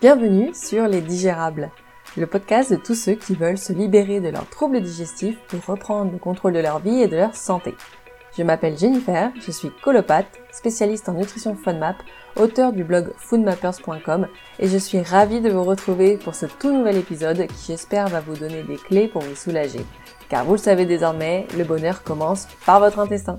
Bienvenue 0.00 0.54
sur 0.54 0.88
Les 0.88 1.02
Digérables, 1.02 1.70
le 2.16 2.26
podcast 2.26 2.70
de 2.70 2.76
tous 2.76 2.94
ceux 2.94 3.16
qui 3.16 3.34
veulent 3.34 3.58
se 3.58 3.74
libérer 3.74 4.20
de 4.20 4.30
leurs 4.30 4.48
troubles 4.48 4.80
digestifs 4.80 5.36
pour 5.46 5.62
reprendre 5.66 6.10
le 6.10 6.16
contrôle 6.16 6.54
de 6.54 6.58
leur 6.58 6.78
vie 6.78 7.02
et 7.02 7.06
de 7.06 7.16
leur 7.18 7.36
santé. 7.36 7.74
Je 8.34 8.42
m'appelle 8.42 8.78
Jennifer, 8.78 9.30
je 9.38 9.50
suis 9.50 9.70
colopathe, 9.82 10.40
spécialiste 10.52 11.10
en 11.10 11.12
nutrition 11.12 11.54
FODMAP, 11.54 11.96
auteur 12.36 12.72
du 12.72 12.82
blog 12.82 13.12
foodmappers.com 13.18 14.26
et 14.58 14.68
je 14.68 14.78
suis 14.78 15.02
ravie 15.02 15.42
de 15.42 15.50
vous 15.50 15.64
retrouver 15.64 16.16
pour 16.16 16.34
ce 16.34 16.46
tout 16.46 16.72
nouvel 16.72 16.96
épisode 16.96 17.46
qui 17.48 17.66
j'espère 17.66 18.08
va 18.08 18.20
vous 18.20 18.36
donner 18.36 18.62
des 18.62 18.76
clés 18.76 19.08
pour 19.08 19.20
vous 19.20 19.36
soulager. 19.36 19.84
Car 20.30 20.46
vous 20.46 20.52
le 20.52 20.58
savez 20.58 20.86
désormais, 20.86 21.46
le 21.58 21.64
bonheur 21.64 22.04
commence 22.04 22.48
par 22.64 22.80
votre 22.80 23.00
intestin. 23.00 23.38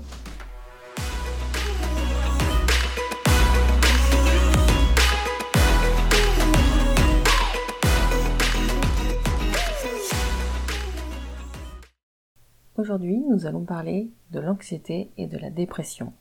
Aujourd'hui, 12.82 13.22
nous 13.28 13.46
allons 13.46 13.62
parler 13.62 14.10
de 14.32 14.40
l'anxiété 14.40 15.12
et 15.16 15.28
de 15.28 15.38
la 15.38 15.50
dépression. 15.50 16.12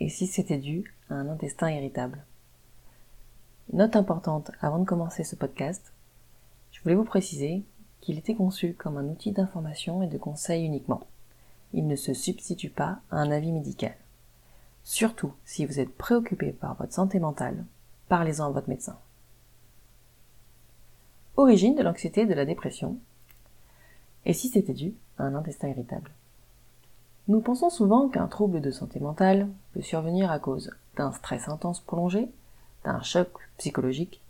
Et 0.00 0.08
si 0.08 0.26
c'était 0.26 0.56
dû 0.56 0.96
à 1.10 1.16
un 1.16 1.28
intestin 1.28 1.70
irritable 1.70 2.24
Note 3.74 3.94
importante 3.94 4.52
avant 4.62 4.78
de 4.78 4.86
commencer 4.86 5.22
ce 5.22 5.36
podcast, 5.36 5.92
je 6.72 6.80
voulais 6.80 6.94
vous 6.94 7.04
préciser 7.04 7.62
qu'il 8.00 8.16
était 8.16 8.34
conçu 8.34 8.72
comme 8.72 8.96
un 8.96 9.04
outil 9.04 9.32
d'information 9.32 10.00
et 10.00 10.06
de 10.06 10.16
conseil 10.16 10.64
uniquement. 10.64 11.06
Il 11.74 11.86
ne 11.86 11.96
se 11.96 12.14
substitue 12.14 12.70
pas 12.70 13.00
à 13.10 13.18
un 13.18 13.30
avis 13.30 13.52
médical. 13.52 13.96
Surtout 14.82 15.34
si 15.44 15.66
vous 15.66 15.78
êtes 15.78 15.94
préoccupé 15.94 16.52
par 16.52 16.74
votre 16.76 16.94
santé 16.94 17.20
mentale, 17.20 17.66
parlez-en 18.08 18.46
à 18.46 18.50
votre 18.50 18.70
médecin. 18.70 18.98
Origine 21.36 21.74
de 21.74 21.82
l'anxiété 21.82 22.22
et 22.22 22.26
de 22.26 22.32
la 22.32 22.46
dépression. 22.46 22.98
Et 24.26 24.32
si 24.32 24.48
c'était 24.48 24.74
dû 24.74 24.92
un 25.18 25.36
intestin 25.36 25.68
irritable? 25.68 26.10
Nous 27.28 27.40
pensons 27.40 27.70
souvent 27.70 28.08
qu'un 28.08 28.26
trouble 28.26 28.60
de 28.60 28.72
santé 28.72 28.98
mentale 28.98 29.48
peut 29.72 29.82
survenir 29.82 30.32
à 30.32 30.40
cause 30.40 30.72
d'un 30.96 31.12
stress 31.12 31.48
intense 31.48 31.80
prolongé, 31.80 32.28
d'un 32.84 33.00
choc 33.02 33.28
psychologique, 33.56 34.20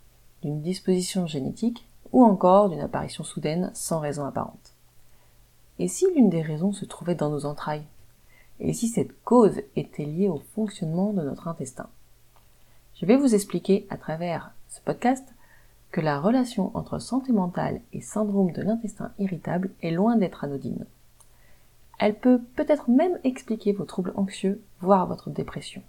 d'une 0.42 0.60
disposition 0.60 1.26
génétique 1.26 1.88
ou 2.12 2.22
encore 2.22 2.68
d'une 2.68 2.80
apparition 2.80 3.24
soudaine 3.24 3.70
sans 3.74 3.98
raison 3.98 4.26
apparente. 4.26 4.74
Et 5.78 5.88
si 5.88 6.06
l'une 6.14 6.30
des 6.30 6.42
raisons 6.42 6.72
se 6.72 6.84
trouvait 6.84 7.14
dans 7.14 7.30
nos 7.30 7.46
entrailles? 7.46 7.86
Et 8.60 8.74
si 8.74 8.88
cette 8.88 9.22
cause 9.24 9.62
était 9.76 10.04
liée 10.04 10.28
au 10.28 10.42
fonctionnement 10.54 11.12
de 11.12 11.22
notre 11.22 11.48
intestin? 11.48 11.88
Je 12.94 13.06
vais 13.06 13.16
vous 13.16 13.34
expliquer 13.34 13.86
à 13.88 13.96
travers 13.96 14.52
ce 14.68 14.80
podcast 14.80 15.26
que 15.96 16.02
la 16.02 16.20
relation 16.20 16.76
entre 16.76 16.98
santé 16.98 17.32
mentale 17.32 17.80
et 17.94 18.02
syndrome 18.02 18.52
de 18.52 18.60
l'intestin 18.60 19.12
irritable 19.18 19.70
est 19.80 19.92
loin 19.92 20.16
d'être 20.16 20.44
anodine. 20.44 20.84
Elle 21.98 22.14
peut 22.14 22.38
peut-être 22.54 22.90
même 22.90 23.18
expliquer 23.24 23.72
vos 23.72 23.86
troubles 23.86 24.12
anxieux, 24.14 24.60
voire 24.82 25.06
votre 25.06 25.30
dépression. 25.30 25.80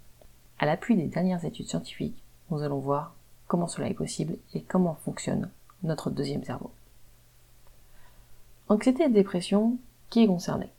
À 0.58 0.64
l'appui 0.64 0.96
des 0.96 1.08
dernières 1.08 1.44
études 1.44 1.68
scientifiques, 1.68 2.16
nous 2.50 2.62
allons 2.62 2.78
voir 2.78 3.14
comment 3.48 3.66
cela 3.66 3.90
est 3.90 3.92
possible 3.92 4.38
et 4.54 4.62
comment 4.62 4.94
fonctionne 5.04 5.50
notre 5.82 6.08
deuxième 6.08 6.42
cerveau. 6.42 6.70
Anxiété 8.70 9.02
et 9.02 9.10
dépression, 9.10 9.76
qui 10.08 10.22
est 10.22 10.26
concerné 10.26 10.70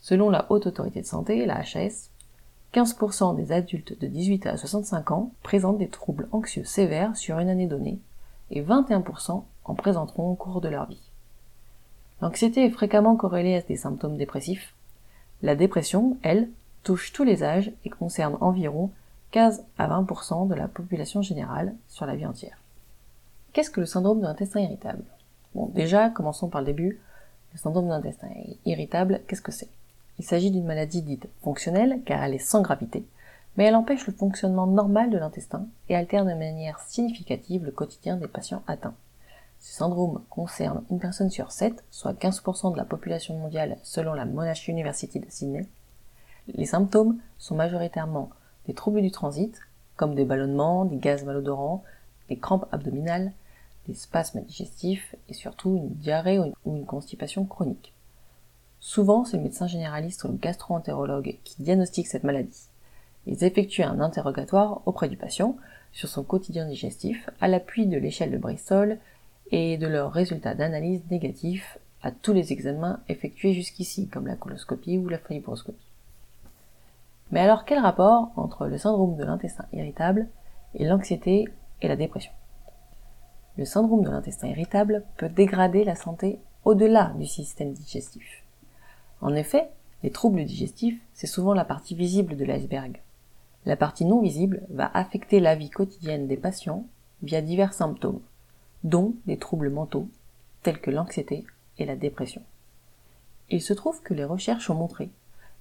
Selon 0.00 0.30
la 0.30 0.50
Haute 0.50 0.66
Autorité 0.66 1.02
de 1.02 1.06
Santé, 1.06 1.44
la 1.44 1.58
HAS, 1.58 2.08
15% 2.72 3.36
des 3.36 3.52
adultes 3.52 4.00
de 4.00 4.06
18 4.06 4.46
à 4.46 4.56
65 4.56 5.10
ans 5.10 5.30
présentent 5.42 5.76
des 5.76 5.88
troubles 5.88 6.26
anxieux 6.32 6.64
sévères 6.64 7.18
sur 7.18 7.38
une 7.38 7.50
année 7.50 7.66
donnée 7.66 7.98
et 8.54 8.62
21% 8.62 9.42
en 9.64 9.74
présenteront 9.74 10.30
au 10.30 10.34
cours 10.34 10.62
de 10.62 10.68
leur 10.68 10.86
vie. 10.86 11.10
L'anxiété 12.22 12.64
est 12.64 12.70
fréquemment 12.70 13.16
corrélée 13.16 13.56
à 13.56 13.60
des 13.60 13.76
symptômes 13.76 14.16
dépressifs. 14.16 14.74
La 15.42 15.54
dépression, 15.54 16.16
elle, 16.22 16.48
touche 16.82 17.12
tous 17.12 17.24
les 17.24 17.42
âges 17.42 17.70
et 17.84 17.90
concerne 17.90 18.38
environ 18.40 18.90
15 19.32 19.64
à 19.78 19.88
20% 19.88 20.48
de 20.48 20.54
la 20.54 20.68
population 20.68 21.20
générale 21.20 21.74
sur 21.88 22.06
la 22.06 22.14
vie 22.14 22.24
entière. 22.24 22.58
Qu'est-ce 23.52 23.70
que 23.70 23.80
le 23.80 23.86
syndrome 23.86 24.20
de 24.20 24.24
l'intestin 24.24 24.60
irritable? 24.60 25.04
Bon, 25.54 25.66
déjà, 25.66 26.08
commençons 26.10 26.48
par 26.48 26.60
le 26.60 26.68
début. 26.68 27.00
Le 27.52 27.58
syndrome 27.58 27.86
de 27.86 27.90
l'intestin 27.90 28.28
irritable, 28.64 29.20
qu'est-ce 29.26 29.42
que 29.42 29.52
c'est? 29.52 29.68
Il 30.18 30.24
s'agit 30.24 30.50
d'une 30.50 30.64
maladie 30.64 31.02
dite 31.02 31.28
fonctionnelle 31.42 32.00
car 32.04 32.22
elle 32.22 32.34
est 32.34 32.38
sans 32.38 32.62
gravité, 32.62 33.04
mais 33.56 33.64
elle 33.64 33.76
empêche 33.76 34.06
le 34.06 34.12
fonctionnement 34.12 34.66
normal 34.66 35.10
de 35.10 35.18
l'intestin 35.18 35.66
et 35.88 35.96
altère 35.96 36.24
de 36.24 36.34
manière 36.34 36.80
significative 36.80 37.64
le 37.64 37.70
quotidien 37.70 38.16
des 38.16 38.28
patients 38.28 38.62
atteints. 38.66 38.94
Ce 39.60 39.72
syndrome 39.74 40.22
concerne 40.28 40.84
une 40.90 40.98
personne 40.98 41.30
sur 41.30 41.50
7, 41.50 41.84
soit 41.90 42.12
15% 42.12 42.72
de 42.72 42.76
la 42.76 42.84
population 42.84 43.38
mondiale 43.38 43.78
selon 43.82 44.12
la 44.12 44.26
Monash 44.26 44.68
University 44.68 45.20
de 45.20 45.30
Sydney. 45.30 45.66
Les 46.48 46.66
symptômes 46.66 47.18
sont 47.38 47.54
majoritairement 47.54 48.30
des 48.66 48.74
troubles 48.74 49.00
du 49.00 49.10
transit, 49.10 49.58
comme 49.96 50.14
des 50.14 50.24
ballonnements, 50.24 50.84
des 50.84 50.98
gaz 50.98 51.24
malodorants, 51.24 51.82
des 52.28 52.36
crampes 52.36 52.66
abdominales, 52.72 53.32
des 53.86 53.94
spasmes 53.94 54.42
digestifs 54.42 55.14
et 55.28 55.34
surtout 55.34 55.76
une 55.76 55.88
diarrhée 55.90 56.38
ou 56.38 56.76
une 56.76 56.86
constipation 56.86 57.44
chronique. 57.44 57.94
Souvent, 58.80 59.24
c'est 59.24 59.38
le 59.38 59.42
médecin 59.42 59.66
généraliste 59.66 60.24
ou 60.24 60.28
le 60.28 60.34
gastro-entérologue 60.34 61.38
qui 61.44 61.62
diagnostique 61.62 62.06
cette 62.06 62.24
maladie. 62.24 62.68
Ils 63.26 63.44
effectuent 63.44 63.82
un 63.82 64.00
interrogatoire 64.00 64.82
auprès 64.86 65.08
du 65.08 65.16
patient 65.16 65.56
sur 65.92 66.08
son 66.08 66.24
quotidien 66.24 66.66
digestif 66.66 67.30
à 67.40 67.48
l'appui 67.48 67.86
de 67.86 67.96
l'échelle 67.96 68.30
de 68.30 68.38
Bristol 68.38 68.98
et 69.50 69.78
de 69.78 69.86
leurs 69.86 70.12
résultats 70.12 70.54
d'analyse 70.54 71.02
négatifs 71.10 71.78
à 72.02 72.10
tous 72.10 72.32
les 72.32 72.52
examens 72.52 73.00
effectués 73.08 73.54
jusqu'ici, 73.54 74.08
comme 74.08 74.26
la 74.26 74.36
coloscopie 74.36 74.98
ou 74.98 75.08
la 75.08 75.18
fibroscopie. 75.18 75.88
Mais 77.30 77.40
alors 77.40 77.64
quel 77.64 77.78
rapport 77.78 78.32
entre 78.36 78.66
le 78.66 78.76
syndrome 78.76 79.16
de 79.16 79.24
l'intestin 79.24 79.64
irritable 79.72 80.28
et 80.74 80.84
l'anxiété 80.84 81.46
et 81.80 81.88
la 81.88 81.96
dépression? 81.96 82.32
Le 83.56 83.64
syndrome 83.64 84.02
de 84.02 84.10
l'intestin 84.10 84.48
irritable 84.48 85.04
peut 85.16 85.28
dégrader 85.28 85.84
la 85.84 85.94
santé 85.94 86.40
au-delà 86.64 87.14
du 87.18 87.26
système 87.26 87.72
digestif. 87.72 88.42
En 89.20 89.34
effet, 89.34 89.70
les 90.02 90.10
troubles 90.10 90.44
digestifs, 90.44 91.00
c'est 91.14 91.26
souvent 91.26 91.54
la 91.54 91.64
partie 91.64 91.94
visible 91.94 92.36
de 92.36 92.44
l'iceberg. 92.44 93.00
La 93.66 93.76
partie 93.76 94.04
non 94.04 94.20
visible 94.20 94.62
va 94.70 94.90
affecter 94.92 95.40
la 95.40 95.54
vie 95.54 95.70
quotidienne 95.70 96.26
des 96.26 96.36
patients 96.36 96.86
via 97.22 97.40
divers 97.40 97.72
symptômes, 97.72 98.20
dont 98.82 99.14
des 99.26 99.38
troubles 99.38 99.70
mentaux, 99.70 100.08
tels 100.62 100.80
que 100.80 100.90
l'anxiété 100.90 101.46
et 101.78 101.86
la 101.86 101.96
dépression. 101.96 102.42
Il 103.50 103.62
se 103.62 103.72
trouve 103.72 104.02
que 104.02 104.14
les 104.14 104.24
recherches 104.24 104.70
ont 104.70 104.74
montré 104.74 105.10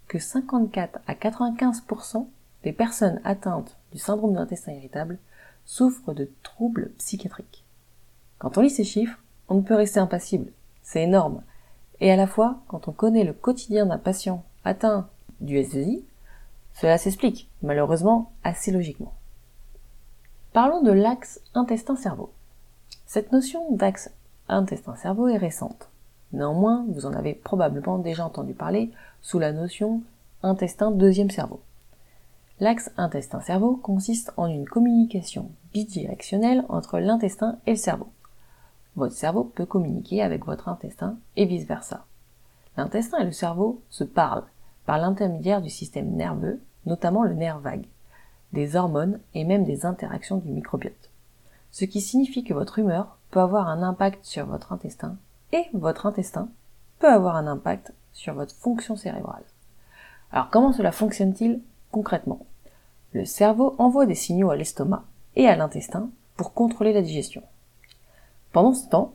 que 0.08 0.19
54 0.19 1.00
à 1.08 1.13
95% 1.13 2.28
des 2.63 2.74
personnes 2.74 3.22
atteintes 3.24 3.78
du 3.92 3.97
syndrome 3.97 4.34
de 4.34 4.38
l'intestin 4.38 4.74
irritable 4.74 5.18
souffrent 5.66 6.13
de 6.13 6.30
troubles 6.44 6.92
psychiatriques. 6.97 7.63
Quand 8.38 8.58
on 8.58 8.62
lit 8.62 8.69
ces 8.69 8.84
chiffres, 8.84 9.19
on 9.47 9.56
ne 9.56 9.62
peut 9.62 9.75
rester 9.75 10.00
impassible. 10.00 10.52
C'est 10.81 11.03
énorme. 11.03 11.42
Et 12.02 12.12
à 12.12 12.16
la 12.16 12.28
fois, 12.28 12.59
quand 12.68 12.88
on 12.88 12.92
connaît 12.92 13.24
le 13.24 13.34
quotidien 13.34 13.86
d'un 13.86 13.97
patient 13.97 14.44
atteint 14.66 15.09
du 15.40 15.58
SDI, 15.58 16.03
cela 16.74 16.97
s'explique, 16.97 17.50
malheureusement, 17.63 18.31
assez 18.44 18.72
logiquement. 18.72 19.13
Parlons 20.51 20.84
de 20.84 20.91
l'axe 20.91 21.41
intestin-cerveau. 21.56 22.29
Cette 23.07 23.31
notion 23.31 23.72
d'axe 23.72 24.12
intestin-cerveau 24.50 25.28
est 25.28 25.38
récente. 25.38 25.90
Néanmoins, 26.31 26.85
vous 26.90 27.06
en 27.06 27.13
avez 27.13 27.34
probablement 27.34 27.97
déjà 27.97 28.25
entendu 28.25 28.53
parler 28.53 28.91
sous 29.22 29.40
la 29.40 29.51
notion 29.51 30.01
intestin 30.44 30.91
deuxième 30.91 31.31
cerveau. 31.31 31.62
L'axe 32.59 32.91
intestin-cerveau 32.97 33.78
consiste 33.78 34.31
en 34.38 34.47
une 34.47 34.68
communication 34.68 35.50
bidirectionnelle 35.74 36.66
entre 36.69 37.00
l'intestin 37.00 37.57
et 37.65 37.71
le 37.71 37.77
cerveau. 37.77 38.10
Votre 38.95 39.15
cerveau 39.15 39.44
peut 39.44 39.65
communiquer 39.65 40.21
avec 40.21 40.45
votre 40.45 40.69
intestin 40.69 41.18
et 41.36 41.45
vice-versa. 41.45 42.06
L'intestin 42.77 43.19
et 43.19 43.25
le 43.25 43.31
cerveau 43.31 43.81
se 43.89 44.04
parlent 44.04 44.45
par 44.86 44.98
l'intermédiaire 44.98 45.62
du 45.62 45.69
système 45.69 46.12
nerveux, 46.12 46.62
notamment 46.85 47.24
le 47.24 47.33
nerf 47.33 47.59
vague, 47.59 47.85
des 48.51 48.75
hormones 48.75 49.19
et 49.33 49.44
même 49.44 49.63
des 49.63 49.85
interactions 49.85 50.38
du 50.38 50.50
microbiote. 50.50 51.09
Ce 51.71 51.85
qui 51.85 52.01
signifie 52.01 52.44
que 52.44 52.53
votre 52.53 52.80
humeur 52.80 53.18
peut 53.31 53.39
avoir 53.39 53.68
un 53.68 53.81
impact 53.81 54.24
sur 54.24 54.45
votre 54.45 54.71
intestin 54.71 55.18
et 55.51 55.65
votre 55.74 56.06
intestin 56.06 56.50
peut 57.00 57.09
avoir 57.09 57.35
un 57.35 57.47
impact 57.47 57.94
sur 58.12 58.35
votre 58.35 58.56
fonction 58.56 58.95
cérébrale. 58.95 59.44
Alors 60.31 60.50
comment 60.50 60.71
cela 60.71 60.91
fonctionne-t-il 60.91 61.62
concrètement? 61.91 62.45
Le 63.13 63.25
cerveau 63.25 63.75
envoie 63.77 64.06
des 64.06 64.15
signaux 64.15 64.51
à 64.51 64.56
l'estomac 64.56 65.03
et 65.36 65.47
à 65.47 65.56
l'intestin 65.56 66.09
pour 66.36 66.53
contrôler 66.53 66.94
la 66.94 67.01
digestion. 67.01 67.44
Pendant 68.51 68.74
ce 68.74 68.88
temps, 68.88 69.13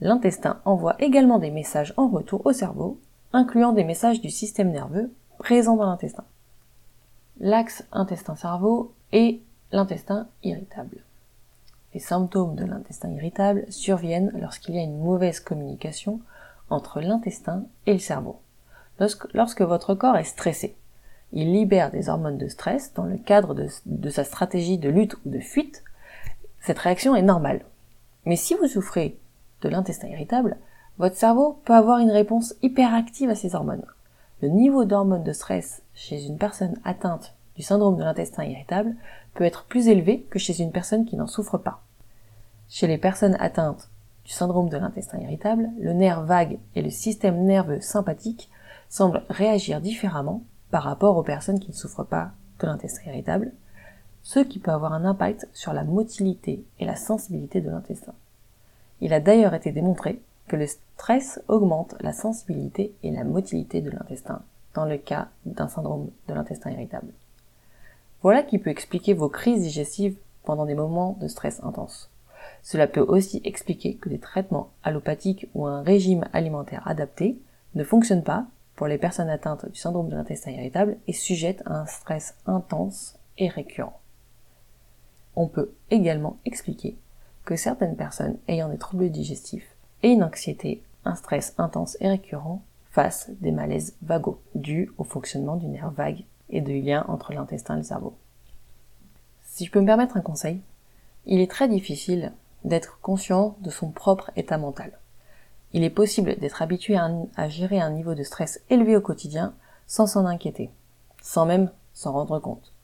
l'intestin 0.00 0.60
envoie 0.64 0.96
également 1.00 1.38
des 1.38 1.50
messages 1.50 1.94
en 1.96 2.08
retour 2.08 2.44
au 2.44 2.52
cerveau, 2.52 3.00
incluant 3.32 3.72
des 3.72 3.84
messages 3.84 4.20
du 4.20 4.30
système 4.30 4.70
nerveux 4.70 5.12
présent 5.38 5.76
dans 5.76 5.86
l'intestin. 5.86 6.24
L'axe 7.40 7.84
intestin-cerveau 7.92 8.92
est 9.12 9.40
l'intestin 9.72 10.28
irritable. 10.42 10.98
Les 11.92 12.00
symptômes 12.00 12.54
de 12.54 12.64
l'intestin 12.64 13.10
irritable 13.10 13.64
surviennent 13.70 14.32
lorsqu'il 14.40 14.76
y 14.76 14.78
a 14.78 14.82
une 14.82 15.02
mauvaise 15.02 15.40
communication 15.40 16.20
entre 16.70 17.00
l'intestin 17.00 17.64
et 17.86 17.92
le 17.92 17.98
cerveau. 17.98 18.40
Lorsque, 19.32 19.62
votre 19.62 19.94
corps 19.94 20.16
est 20.16 20.24
stressé, 20.24 20.76
il 21.32 21.52
libère 21.52 21.90
des 21.90 22.08
hormones 22.08 22.38
de 22.38 22.46
stress 22.46 22.94
dans 22.94 23.04
le 23.04 23.18
cadre 23.18 23.56
de 23.86 24.10
sa 24.10 24.22
stratégie 24.22 24.78
de 24.78 24.88
lutte 24.88 25.16
ou 25.24 25.30
de 25.30 25.40
fuite. 25.40 25.82
Cette 26.60 26.78
réaction 26.78 27.16
est 27.16 27.22
normale. 27.22 27.64
Mais 28.24 28.36
si 28.36 28.54
vous 28.54 28.68
souffrez 28.68 29.18
de 29.62 29.68
l'intestin 29.68 30.06
irritable, 30.06 30.56
votre 30.98 31.16
cerveau 31.16 31.60
peut 31.64 31.74
avoir 31.74 31.98
une 31.98 32.12
réponse 32.12 32.54
hyperactive 32.62 33.30
à 33.30 33.34
ces 33.34 33.56
hormones. 33.56 33.84
Le 34.42 34.48
niveau 34.48 34.84
d'hormones 34.84 35.22
de 35.22 35.32
stress 35.32 35.82
chez 35.94 36.26
une 36.26 36.38
personne 36.38 36.78
atteinte 36.84 37.34
du 37.56 37.62
syndrome 37.62 37.96
de 37.96 38.02
l'intestin 38.02 38.44
irritable 38.44 38.94
peut 39.34 39.44
être 39.44 39.64
plus 39.64 39.88
élevé 39.88 40.26
que 40.30 40.38
chez 40.38 40.60
une 40.60 40.72
personne 40.72 41.04
qui 41.04 41.16
n'en 41.16 41.26
souffre 41.26 41.58
pas. 41.58 41.80
Chez 42.68 42.86
les 42.86 42.98
personnes 42.98 43.36
atteintes 43.38 43.88
du 44.24 44.32
syndrome 44.32 44.68
de 44.68 44.76
l'intestin 44.76 45.18
irritable, 45.18 45.68
le 45.78 45.92
nerf 45.92 46.22
vague 46.22 46.58
et 46.74 46.82
le 46.82 46.90
système 46.90 47.44
nerveux 47.44 47.80
sympathique 47.80 48.50
semblent 48.88 49.22
réagir 49.28 49.80
différemment 49.80 50.42
par 50.70 50.82
rapport 50.82 51.16
aux 51.16 51.22
personnes 51.22 51.60
qui 51.60 51.70
ne 51.70 51.76
souffrent 51.76 52.06
pas 52.06 52.32
de 52.60 52.66
l'intestin 52.66 53.10
irritable, 53.10 53.52
ce 54.22 54.40
qui 54.40 54.58
peut 54.58 54.70
avoir 54.70 54.92
un 54.92 55.04
impact 55.04 55.48
sur 55.52 55.72
la 55.72 55.84
motilité 55.84 56.64
et 56.80 56.86
la 56.86 56.96
sensibilité 56.96 57.60
de 57.60 57.70
l'intestin. 57.70 58.14
Il 59.00 59.12
a 59.12 59.20
d'ailleurs 59.20 59.54
été 59.54 59.70
démontré 59.70 60.20
que 60.48 60.56
le 60.56 60.66
stress 60.96 61.40
augmente 61.48 61.96
la 62.00 62.12
sensibilité 62.12 62.94
et 63.02 63.10
la 63.10 63.24
motilité 63.24 63.80
de 63.80 63.90
l'intestin 63.90 64.42
dans 64.74 64.84
le 64.84 64.96
cas 64.96 65.28
d'un 65.44 65.68
syndrome 65.68 66.10
de 66.28 66.34
l'intestin 66.34 66.70
irritable. 66.70 67.12
Voilà 68.22 68.42
qui 68.42 68.58
peut 68.58 68.70
expliquer 68.70 69.12
vos 69.12 69.28
crises 69.28 69.62
digestives 69.62 70.16
pendant 70.44 70.66
des 70.66 70.74
moments 70.74 71.16
de 71.20 71.28
stress 71.28 71.62
intense. 71.62 72.10
Cela 72.62 72.86
peut 72.86 73.00
aussi 73.00 73.40
expliquer 73.44 73.96
que 73.96 74.08
des 74.08 74.18
traitements 74.18 74.70
allopathiques 74.82 75.48
ou 75.54 75.66
un 75.66 75.82
régime 75.82 76.26
alimentaire 76.32 76.86
adapté 76.86 77.38
ne 77.74 77.84
fonctionnent 77.84 78.22
pas 78.22 78.46
pour 78.76 78.86
les 78.86 78.98
personnes 78.98 79.30
atteintes 79.30 79.68
du 79.68 79.78
syndrome 79.78 80.08
de 80.08 80.16
l'intestin 80.16 80.52
irritable 80.52 80.96
et 81.06 81.12
sujettes 81.12 81.62
à 81.66 81.80
un 81.80 81.86
stress 81.86 82.36
intense 82.46 83.18
et 83.36 83.48
récurrent. 83.48 84.00
On 85.36 85.48
peut 85.48 85.72
également 85.90 86.38
expliquer 86.44 86.96
que 87.44 87.56
certaines 87.56 87.96
personnes 87.96 88.38
ayant 88.48 88.68
des 88.68 88.78
troubles 88.78 89.10
digestifs 89.10 89.73
et 90.04 90.10
une 90.10 90.22
anxiété, 90.22 90.82
un 91.06 91.14
stress 91.14 91.54
intense 91.56 91.96
et 91.98 92.08
récurrent 92.08 92.62
fassent 92.90 93.30
des 93.40 93.52
malaises 93.52 93.96
vagos 94.02 94.38
dus 94.54 94.90
au 94.98 95.04
fonctionnement 95.04 95.56
du 95.56 95.66
nerf 95.66 95.90
vague 95.92 96.24
et 96.50 96.60
du 96.60 96.78
lien 96.82 97.06
entre 97.08 97.32
l'intestin 97.32 97.74
et 97.74 97.78
le 97.78 97.84
cerveau. 97.84 98.14
Si 99.44 99.64
je 99.64 99.70
peux 99.70 99.80
me 99.80 99.86
permettre 99.86 100.18
un 100.18 100.20
conseil, 100.20 100.60
il 101.24 101.40
est 101.40 101.50
très 101.50 101.68
difficile 101.68 102.32
d'être 102.64 103.00
conscient 103.00 103.56
de 103.60 103.70
son 103.70 103.90
propre 103.90 104.30
état 104.36 104.58
mental. 104.58 104.92
Il 105.72 105.82
est 105.82 105.90
possible 105.90 106.36
d'être 106.38 106.60
habitué 106.60 106.98
à, 106.98 107.48
gérer 107.48 107.80
un 107.80 107.90
niveau 107.90 108.14
de 108.14 108.22
stress 108.24 108.60
élevé 108.68 108.96
au 108.96 109.00
quotidien 109.00 109.54
sans 109.86 110.06
s'en 110.06 110.26
inquiéter, 110.26 110.70
sans 111.22 111.46
même 111.46 111.70
s'en 111.94 112.12
rendre 112.12 112.38
compte. 112.40 112.74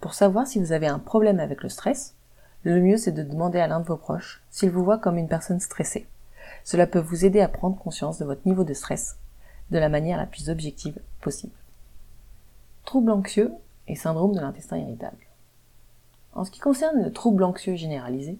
Pour 0.00 0.14
savoir 0.14 0.46
si 0.46 0.58
vous 0.58 0.72
avez 0.72 0.86
un 0.86 1.00
problème 1.00 1.38
avec 1.38 1.62
le 1.62 1.68
stress, 1.68 2.14
le 2.62 2.80
mieux 2.80 2.96
c'est 2.96 3.12
de 3.12 3.22
demander 3.22 3.60
à 3.60 3.66
l'un 3.66 3.80
de 3.80 3.86
vos 3.86 3.98
proches 3.98 4.42
s'il 4.50 4.70
vous 4.70 4.84
voit 4.84 4.98
comme 4.98 5.18
une 5.18 5.28
personne 5.28 5.60
stressée. 5.60 6.06
Cela 6.64 6.86
peut 6.86 6.98
vous 6.98 7.24
aider 7.24 7.40
à 7.40 7.48
prendre 7.48 7.76
conscience 7.76 8.18
de 8.18 8.24
votre 8.24 8.46
niveau 8.46 8.64
de 8.64 8.74
stress 8.74 9.16
de 9.70 9.78
la 9.78 9.88
manière 9.88 10.18
la 10.18 10.26
plus 10.26 10.48
objective 10.50 10.98
possible. 11.20 11.54
Trouble 12.84 13.10
anxieux 13.10 13.52
et 13.88 13.96
syndrome 13.96 14.34
de 14.34 14.40
l'intestin 14.40 14.78
irritable. 14.78 15.18
En 16.34 16.44
ce 16.44 16.50
qui 16.50 16.60
concerne 16.60 17.02
le 17.02 17.12
trouble 17.12 17.42
anxieux 17.44 17.76
généralisé, 17.76 18.38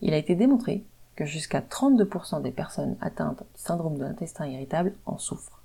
il 0.00 0.12
a 0.12 0.18
été 0.18 0.34
démontré 0.34 0.84
que 1.16 1.24
jusqu'à 1.24 1.60
32% 1.60 2.42
des 2.42 2.50
personnes 2.50 2.96
atteintes 3.00 3.44
du 3.54 3.60
syndrome 3.60 3.96
de 3.96 4.04
l'intestin 4.04 4.46
irritable 4.46 4.94
en 5.06 5.16
souffrent. 5.16 5.60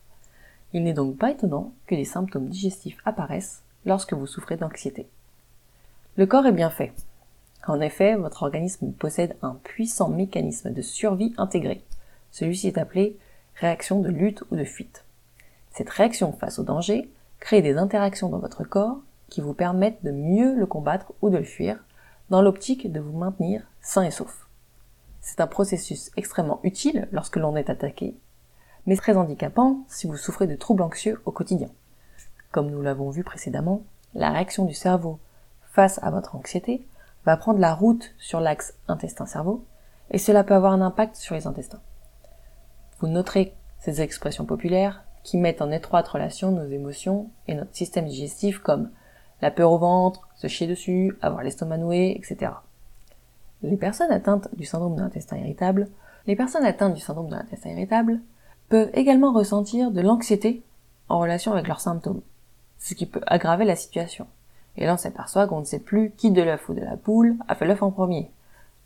Il 0.73 0.83
n'est 0.83 0.93
donc 0.93 1.17
pas 1.17 1.31
étonnant 1.31 1.73
que 1.87 1.95
des 1.95 2.05
symptômes 2.05 2.47
digestifs 2.47 3.01
apparaissent 3.03 3.63
lorsque 3.85 4.13
vous 4.13 4.27
souffrez 4.27 4.57
d'anxiété. 4.57 5.07
Le 6.15 6.25
corps 6.25 6.45
est 6.45 6.51
bien 6.51 6.69
fait. 6.69 6.93
En 7.69 7.81
effet, 7.81 8.15
votre 8.15 8.41
organisme 8.41 8.91
possède 8.93 9.35
un 9.43 9.53
puissant 9.63 10.09
mécanisme 10.09 10.71
de 10.71 10.81
survie 10.81 11.35
intégré. 11.37 11.83
Celui-ci 12.31 12.67
est 12.67 12.79
appelé 12.79 13.15
réaction 13.53 13.99
de 13.99 14.09
lutte 14.09 14.41
ou 14.49 14.55
de 14.55 14.63
fuite. 14.63 15.05
Cette 15.69 15.91
réaction 15.91 16.31
face 16.31 16.57
au 16.57 16.63
danger 16.63 17.11
Créez 17.39 17.61
des 17.61 17.77
interactions 17.77 18.29
dans 18.29 18.39
votre 18.39 18.63
corps 18.63 18.97
qui 19.29 19.41
vous 19.41 19.53
permettent 19.53 20.03
de 20.03 20.09
mieux 20.09 20.55
le 20.55 20.65
combattre 20.65 21.13
ou 21.21 21.29
de 21.29 21.37
le 21.37 21.43
fuir, 21.43 21.77
dans 22.31 22.41
l'optique 22.41 22.91
de 22.91 22.99
vous 22.99 23.15
maintenir 23.15 23.61
sain 23.81 24.01
et 24.01 24.09
sauf. 24.09 24.47
C'est 25.21 25.39
un 25.39 25.45
processus 25.45 26.09
extrêmement 26.17 26.61
utile 26.63 27.07
lorsque 27.11 27.37
l'on 27.37 27.55
est 27.55 27.69
attaqué, 27.69 28.15
mais 28.87 28.97
très 28.97 29.15
handicapant 29.15 29.85
si 29.87 30.07
vous 30.07 30.17
souffrez 30.17 30.47
de 30.47 30.55
troubles 30.55 30.81
anxieux 30.81 31.21
au 31.25 31.31
quotidien. 31.31 31.69
Comme 32.51 32.71
nous 32.71 32.81
l'avons 32.81 33.11
vu 33.11 33.23
précédemment, 33.23 33.83
la 34.15 34.31
réaction 34.31 34.65
du 34.65 34.73
cerveau 34.73 35.19
face 35.71 35.99
à 36.01 36.09
votre 36.09 36.35
anxiété 36.35 36.83
va 37.29 37.37
prendre 37.37 37.59
la 37.59 37.75
route 37.75 38.15
sur 38.17 38.39
l'axe 38.39 38.73
intestin-cerveau, 38.87 39.63
et 40.09 40.17
cela 40.17 40.43
peut 40.43 40.55
avoir 40.55 40.73
un 40.73 40.81
impact 40.81 41.15
sur 41.15 41.35
les 41.35 41.45
intestins. 41.45 41.81
Vous 42.99 43.07
noterez 43.07 43.53
ces 43.77 44.01
expressions 44.01 44.45
populaires 44.45 45.03
qui 45.23 45.37
mettent 45.37 45.61
en 45.61 45.71
étroite 45.71 46.07
relation 46.07 46.51
nos 46.51 46.65
émotions 46.65 47.29
et 47.47 47.53
notre 47.53 47.75
système 47.75 48.07
digestif 48.07 48.57
comme 48.59 48.89
la 49.43 49.51
peur 49.51 49.71
au 49.71 49.77
ventre, 49.77 50.27
se 50.35 50.47
chier 50.47 50.65
dessus, 50.65 51.17
avoir 51.21 51.43
l'estomac 51.43 51.77
noué, 51.77 52.15
etc. 52.17 52.51
Les 53.61 53.77
personnes 53.77 54.11
atteintes 54.11 54.49
du 54.55 54.65
syndrome 54.65 54.95
de 54.95 55.01
l'intestin 55.01 55.37
irritable, 55.37 55.87
les 56.25 56.35
personnes 56.35 56.65
atteintes 56.65 56.95
du 56.95 57.01
syndrome 57.01 57.29
de 57.29 57.35
l'intestin 57.35 57.69
irritable 57.69 58.21
peuvent 58.69 58.89
également 58.93 59.33
ressentir 59.33 59.91
de 59.91 60.01
l'anxiété 60.01 60.63
en 61.09 61.19
relation 61.19 61.53
avec 61.53 61.67
leurs 61.67 61.79
symptômes, 61.79 62.21
ce 62.79 62.95
qui 62.95 63.05
peut 63.05 63.21
aggraver 63.27 63.65
la 63.65 63.75
situation. 63.75 64.25
Et 64.77 64.85
là, 64.85 64.93
on 64.93 64.97
s'aperçoit 64.97 65.47
qu'on 65.47 65.59
ne 65.59 65.65
sait 65.65 65.79
plus 65.79 66.11
qui 66.11 66.31
de 66.31 66.41
l'œuf 66.41 66.69
ou 66.69 66.73
de 66.73 66.81
la 66.81 66.97
poule 66.97 67.35
a 67.47 67.55
fait 67.55 67.65
l'œuf 67.65 67.83
en 67.83 67.91
premier. 67.91 68.31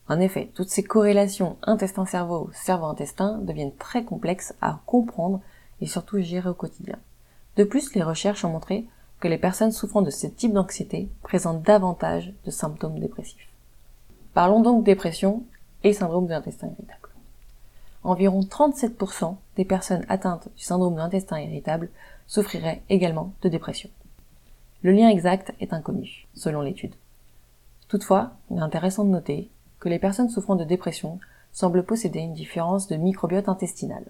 En 0.09 0.19
effet, 0.19 0.51
toutes 0.53 0.69
ces 0.69 0.83
corrélations 0.83 1.57
intestin-cerveau, 1.63 2.49
cerveau-intestin 2.53 3.37
deviennent 3.39 3.75
très 3.75 4.03
complexes 4.03 4.53
à 4.61 4.79
comprendre 4.85 5.39
et 5.81 5.87
surtout 5.87 6.19
gérer 6.19 6.49
au 6.49 6.53
quotidien. 6.53 6.97
De 7.55 7.63
plus, 7.63 7.93
les 7.93 8.03
recherches 8.03 8.43
ont 8.43 8.49
montré 8.49 8.87
que 9.19 9.27
les 9.27 9.37
personnes 9.37 9.71
souffrant 9.71 10.01
de 10.01 10.09
ce 10.09 10.27
type 10.27 10.51
d'anxiété 10.51 11.09
présentent 11.21 11.61
davantage 11.61 12.33
de 12.45 12.51
symptômes 12.51 12.99
dépressifs. 12.99 13.47
Parlons 14.33 14.61
donc 14.61 14.83
dépression 14.83 15.43
et 15.83 15.93
syndrome 15.93 16.25
de 16.25 16.31
l'intestin 16.31 16.67
irritable. 16.67 17.09
Environ 18.03 18.41
37% 18.41 19.35
des 19.55 19.63
personnes 19.63 20.05
atteintes 20.09 20.49
du 20.57 20.63
syndrome 20.63 20.95
de 20.95 20.99
l'intestin 20.99 21.39
irritable 21.39 21.89
souffriraient 22.27 22.81
également 22.89 23.31
de 23.41 23.49
dépression. 23.49 23.89
Le 24.83 24.91
lien 24.91 25.09
exact 25.09 25.53
est 25.59 25.73
inconnu, 25.73 26.27
selon 26.35 26.61
l'étude. 26.61 26.95
Toutefois, 27.87 28.33
il 28.51 28.57
est 28.57 28.61
intéressant 28.61 29.03
de 29.03 29.09
noter 29.09 29.49
que 29.79 29.89
les 29.89 29.99
personnes 29.99 30.29
souffrant 30.29 30.55
de 30.55 30.63
dépression 30.63 31.19
semblent 31.51 31.83
posséder 31.83 32.19
une 32.19 32.33
différence 32.33 32.87
de 32.87 32.95
microbiote 32.95 33.49
intestinal 33.49 34.03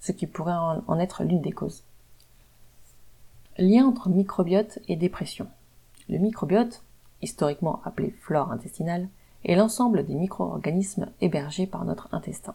ce 0.00 0.12
qui 0.12 0.26
pourrait 0.26 0.52
en 0.52 0.98
être 0.98 1.24
l'une 1.24 1.40
des 1.40 1.52
causes. 1.52 1.84
Lien 3.58 3.86
entre 3.86 4.08
microbiote 4.08 4.78
et 4.88 4.96
dépression. 4.96 5.48
Le 6.08 6.18
microbiote, 6.18 6.82
historiquement 7.22 7.80
appelé 7.84 8.10
flore 8.20 8.52
intestinale, 8.52 9.08
est 9.44 9.56
l'ensemble 9.56 10.04
des 10.04 10.14
micro-organismes 10.14 11.08
hébergés 11.20 11.66
par 11.66 11.84
notre 11.84 12.08
intestin. 12.12 12.54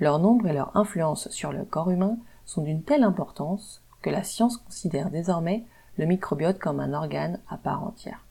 Leur 0.00 0.18
nombre 0.18 0.48
et 0.48 0.52
leur 0.52 0.76
influence 0.76 1.28
sur 1.30 1.52
le 1.52 1.64
corps 1.64 1.90
humain 1.90 2.16
sont 2.44 2.62
d'une 2.62 2.82
telle 2.82 3.04
importance 3.04 3.82
que 4.02 4.10
la 4.10 4.24
science 4.24 4.56
considère 4.58 5.10
désormais 5.10 5.64
le 5.96 6.06
microbiote 6.06 6.58
comme 6.58 6.80
un 6.80 6.92
organe 6.92 7.40
à 7.48 7.56
part 7.56 7.84
entière. 7.84 8.24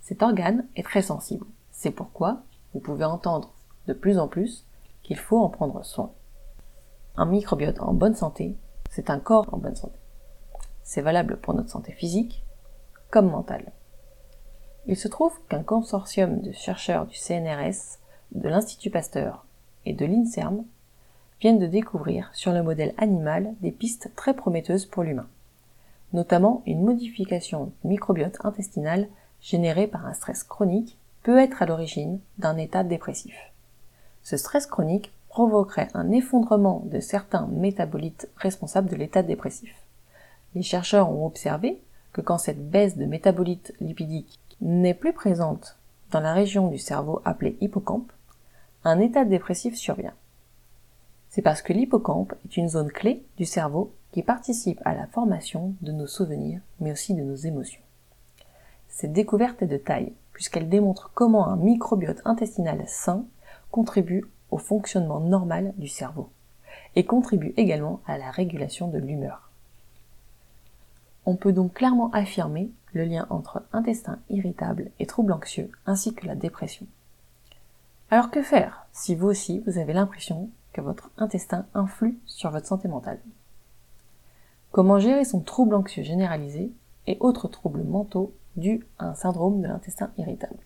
Cet 0.00 0.22
organe 0.22 0.66
est 0.76 0.82
très 0.82 1.02
sensible. 1.02 1.46
C'est 1.70 1.90
pourquoi 1.90 2.42
vous 2.74 2.80
pouvez 2.80 3.04
entendre 3.04 3.52
de 3.86 3.92
plus 3.92 4.18
en 4.18 4.28
plus 4.28 4.64
qu'il 5.02 5.16
faut 5.16 5.38
en 5.38 5.48
prendre 5.48 5.84
soin. 5.84 6.12
Un 7.16 7.26
microbiote 7.26 7.80
en 7.80 7.92
bonne 7.92 8.14
santé, 8.14 8.56
c'est 8.90 9.10
un 9.10 9.18
corps 9.18 9.52
en 9.52 9.58
bonne 9.58 9.76
santé. 9.76 9.98
C'est 10.82 11.02
valable 11.02 11.38
pour 11.38 11.54
notre 11.54 11.70
santé 11.70 11.92
physique 11.92 12.44
comme 13.10 13.30
mentale. 13.30 13.72
Il 14.86 14.96
se 14.96 15.08
trouve 15.08 15.38
qu'un 15.48 15.62
consortium 15.62 16.40
de 16.40 16.52
chercheurs 16.52 17.06
du 17.06 17.16
CNRS, 17.16 17.98
de 18.32 18.48
l'Institut 18.48 18.90
Pasteur 18.90 19.44
et 19.84 19.92
de 19.92 20.06
l'INSERM 20.06 20.64
viennent 21.40 21.58
de 21.58 21.66
découvrir 21.66 22.30
sur 22.32 22.52
le 22.52 22.62
modèle 22.62 22.94
animal 22.96 23.54
des 23.60 23.70
pistes 23.70 24.10
très 24.16 24.34
prometteuses 24.34 24.86
pour 24.86 25.02
l'humain, 25.02 25.28
notamment 26.12 26.62
une 26.66 26.82
modification 26.82 27.72
du 27.82 27.88
microbiote 27.88 28.38
intestinal 28.44 29.08
générée 29.40 29.86
par 29.86 30.06
un 30.06 30.14
stress 30.14 30.42
chronique 30.42 30.96
peut 31.22 31.38
être 31.38 31.62
à 31.62 31.66
l'origine 31.66 32.20
d'un 32.38 32.56
état 32.56 32.84
dépressif. 32.84 33.34
Ce 34.22 34.36
stress 34.36 34.66
chronique 34.66 35.12
provoquerait 35.28 35.88
un 35.94 36.10
effondrement 36.10 36.82
de 36.86 37.00
certains 37.00 37.46
métabolites 37.48 38.28
responsables 38.36 38.90
de 38.90 38.96
l'état 38.96 39.22
dépressif. 39.22 39.74
Les 40.54 40.62
chercheurs 40.62 41.10
ont 41.10 41.26
observé 41.26 41.80
que 42.12 42.20
quand 42.20 42.38
cette 42.38 42.70
baisse 42.70 42.96
de 42.96 43.04
métabolites 43.04 43.74
lipidiques 43.80 44.38
n'est 44.60 44.94
plus 44.94 45.12
présente 45.12 45.76
dans 46.10 46.20
la 46.20 46.32
région 46.32 46.68
du 46.68 46.78
cerveau 46.78 47.20
appelée 47.24 47.56
hippocampe, 47.60 48.10
un 48.84 48.98
état 49.00 49.24
dépressif 49.24 49.76
survient. 49.76 50.14
C'est 51.28 51.42
parce 51.42 51.62
que 51.62 51.72
l'hippocampe 51.72 52.34
est 52.44 52.56
une 52.56 52.68
zone 52.68 52.90
clé 52.90 53.22
du 53.36 53.44
cerveau 53.44 53.92
qui 54.12 54.22
participe 54.22 54.80
à 54.84 54.94
la 54.94 55.06
formation 55.06 55.74
de 55.82 55.92
nos 55.92 56.06
souvenirs, 56.06 56.60
mais 56.80 56.92
aussi 56.92 57.14
de 57.14 57.22
nos 57.22 57.34
émotions. 57.36 57.82
Cette 58.88 59.12
découverte 59.12 59.62
est 59.62 59.66
de 59.66 59.76
taille, 59.76 60.12
puisqu'elle 60.32 60.68
démontre 60.68 61.10
comment 61.14 61.48
un 61.48 61.56
microbiote 61.56 62.22
intestinal 62.24 62.82
sain 62.86 63.24
contribue 63.70 64.24
au 64.50 64.58
fonctionnement 64.58 65.20
normal 65.20 65.74
du 65.76 65.88
cerveau, 65.88 66.30
et 66.96 67.04
contribue 67.04 67.52
également 67.56 68.00
à 68.06 68.18
la 68.18 68.30
régulation 68.30 68.88
de 68.88 68.98
l'humeur. 68.98 69.50
On 71.26 71.36
peut 71.36 71.52
donc 71.52 71.74
clairement 71.74 72.10
affirmer 72.12 72.70
le 72.94 73.04
lien 73.04 73.26
entre 73.28 73.62
intestin 73.72 74.18
irritable 74.30 74.90
et 74.98 75.06
troubles 75.06 75.32
anxieux, 75.32 75.70
ainsi 75.84 76.14
que 76.14 76.26
la 76.26 76.34
dépression. 76.34 76.86
Alors 78.10 78.30
que 78.30 78.42
faire 78.42 78.86
si 78.92 79.14
vous 79.14 79.28
aussi 79.28 79.62
vous 79.66 79.78
avez 79.78 79.92
l'impression 79.92 80.50
que 80.72 80.80
votre 80.80 81.10
intestin 81.18 81.66
influe 81.74 82.18
sur 82.24 82.50
votre 82.50 82.66
santé 82.66 82.88
mentale? 82.88 83.20
Comment 84.78 85.00
gérer 85.00 85.24
son 85.24 85.40
trouble 85.40 85.74
anxieux 85.74 86.04
généralisé 86.04 86.70
et 87.08 87.16
autres 87.18 87.48
troubles 87.48 87.82
mentaux 87.82 88.32
dus 88.54 88.86
à 89.00 89.06
un 89.06 89.14
syndrome 89.16 89.60
de 89.60 89.66
l'intestin 89.66 90.12
irritable? 90.18 90.60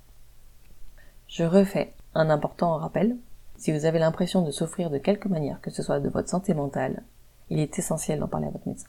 Je 1.28 1.44
refais 1.44 1.94
un 2.14 2.28
important 2.28 2.76
rappel. 2.76 3.16
Si 3.56 3.72
vous 3.72 3.86
avez 3.86 3.98
l'impression 3.98 4.42
de 4.42 4.50
souffrir 4.50 4.90
de 4.90 4.98
quelque 4.98 5.28
manière 5.28 5.62
que 5.62 5.70
ce 5.70 5.82
soit 5.82 5.98
de 5.98 6.10
votre 6.10 6.28
santé 6.28 6.52
mentale, 6.52 7.02
il 7.48 7.58
est 7.58 7.78
essentiel 7.78 8.18
d'en 8.18 8.28
parler 8.28 8.48
à 8.48 8.50
votre 8.50 8.68
médecin. 8.68 8.88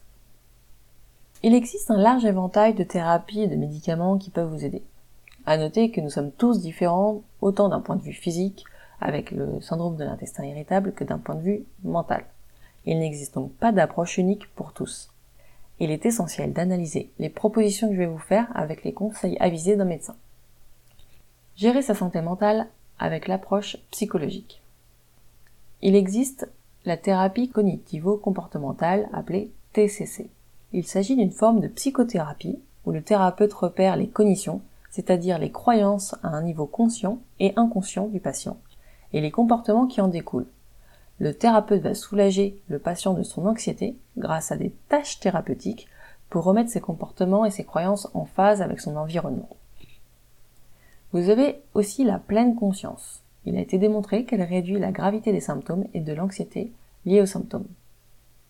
Il 1.41 1.53
existe 1.53 1.89
un 1.89 2.01
large 2.01 2.25
éventail 2.25 2.73
de 2.73 2.83
thérapies 2.83 3.43
et 3.43 3.47
de 3.47 3.55
médicaments 3.55 4.17
qui 4.17 4.29
peuvent 4.29 4.51
vous 4.51 4.65
aider. 4.65 4.83
À 5.45 5.55
noter 5.55 5.89
que 5.89 6.01
nous 6.01 6.09
sommes 6.09 6.33
tous 6.33 6.59
différents, 6.59 7.21
autant 7.39 7.69
d'un 7.69 7.79
point 7.79 7.95
de 7.95 8.03
vue 8.03 8.11
physique, 8.11 8.65
avec 8.99 9.31
le 9.31 9.61
syndrome 9.61 9.95
de 9.95 10.03
l'intestin 10.03 10.43
irritable, 10.43 10.91
que 10.91 11.05
d'un 11.05 11.17
point 11.17 11.35
de 11.35 11.43
vue 11.43 11.63
mental. 11.85 12.25
Il 12.85 12.99
n'existe 12.99 13.35
donc 13.35 13.53
pas 13.53 13.71
d'approche 13.71 14.17
unique 14.17 14.53
pour 14.55 14.73
tous. 14.73 15.12
Il 15.83 15.91
est 15.91 16.05
essentiel 16.05 16.53
d'analyser 16.53 17.11
les 17.19 17.27
propositions 17.27 17.89
que 17.89 17.95
je 17.95 17.99
vais 17.99 18.05
vous 18.05 18.17
faire 18.17 18.47
avec 18.55 18.85
les 18.85 18.93
conseils 18.93 19.35
avisés 19.41 19.75
d'un 19.75 19.83
médecin. 19.83 20.15
Gérer 21.57 21.81
sa 21.81 21.93
santé 21.93 22.21
mentale 22.21 22.67
avec 22.99 23.27
l'approche 23.27 23.75
psychologique. 23.91 24.61
Il 25.81 25.97
existe 25.97 26.49
la 26.85 26.95
thérapie 26.95 27.49
cognitivo-comportementale 27.49 29.09
appelée 29.11 29.51
TCC. 29.73 30.29
Il 30.71 30.87
s'agit 30.87 31.17
d'une 31.17 31.31
forme 31.31 31.59
de 31.59 31.67
psychothérapie 31.67 32.59
où 32.85 32.91
le 32.91 33.01
thérapeute 33.01 33.51
repère 33.51 33.97
les 33.97 34.07
cognitions, 34.07 34.61
c'est-à-dire 34.89 35.37
les 35.37 35.51
croyances 35.51 36.15
à 36.23 36.29
un 36.29 36.43
niveau 36.43 36.65
conscient 36.65 37.19
et 37.41 37.51
inconscient 37.57 38.07
du 38.07 38.21
patient, 38.21 38.55
et 39.11 39.19
les 39.19 39.31
comportements 39.31 39.87
qui 39.87 39.99
en 39.99 40.07
découlent, 40.07 40.47
le 41.19 41.33
thérapeute 41.33 41.81
va 41.81 41.93
soulager 41.93 42.61
le 42.67 42.79
patient 42.79 43.13
de 43.13 43.23
son 43.23 43.45
anxiété 43.45 43.95
grâce 44.17 44.51
à 44.51 44.57
des 44.57 44.71
tâches 44.89 45.19
thérapeutiques 45.19 45.87
pour 46.29 46.43
remettre 46.43 46.71
ses 46.71 46.81
comportements 46.81 47.45
et 47.45 47.51
ses 47.51 47.63
croyances 47.63 48.09
en 48.13 48.25
phase 48.25 48.61
avec 48.61 48.79
son 48.79 48.95
environnement. 48.95 49.49
Vous 51.11 51.29
avez 51.29 51.61
aussi 51.75 52.03
la 52.03 52.17
pleine 52.17 52.55
conscience. 52.55 53.21
Il 53.45 53.55
a 53.55 53.61
été 53.61 53.77
démontré 53.77 54.25
qu'elle 54.25 54.41
réduit 54.41 54.79
la 54.79 54.91
gravité 54.91 55.31
des 55.31 55.41
symptômes 55.41 55.85
et 55.93 55.99
de 55.99 56.13
l'anxiété 56.13 56.71
liés 57.05 57.21
aux 57.21 57.27
symptômes. 57.27 57.67